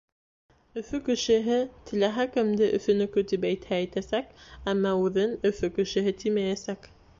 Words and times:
Өфө 0.81 0.99
кешеһе 1.09 1.57
теләһә 1.89 2.25
кемде 2.37 2.71
Өфөнөкө 2.79 3.25
тип 3.33 3.47
әйтһә 3.51 3.79
әйтәсәк, 3.83 4.35
әммә 4.75 4.97
үҙен 5.05 5.39
Өфө 5.53 5.73
кешеһе 5.79 6.19
тимәйәсәк. 6.25 6.93